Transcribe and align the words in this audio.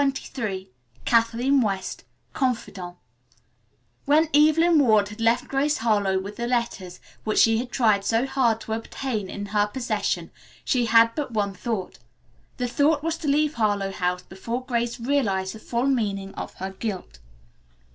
CHAPTER 0.03 0.21
XXIII 0.41 0.71
KATHLEEN 1.05 1.61
WEST, 1.61 2.05
CONFIDANTE 2.33 2.97
When 4.05 4.29
Evelyn 4.33 4.79
Ward 4.79 5.21
left 5.21 5.47
Grace 5.47 5.77
Harlowe 5.77 6.17
with 6.19 6.37
the 6.37 6.47
letters, 6.47 6.99
which 7.23 7.37
she 7.37 7.59
had 7.59 7.71
tried 7.71 8.03
so 8.03 8.25
hard 8.25 8.59
to 8.61 8.73
obtain, 8.73 9.29
in 9.29 9.45
her 9.45 9.67
possession, 9.67 10.31
she 10.65 10.87
had 10.87 11.13
but 11.13 11.33
one 11.33 11.53
thought. 11.53 11.99
That 12.57 12.71
thought 12.71 13.03
was 13.03 13.17
to 13.19 13.27
leave 13.27 13.53
Harlowe 13.53 13.91
House 13.91 14.23
before 14.23 14.65
Grace 14.65 14.99
realized 14.99 15.53
the 15.53 15.59
full 15.59 15.85
meaning 15.85 16.33
of 16.33 16.55
her 16.55 16.71
guilt. 16.71 17.19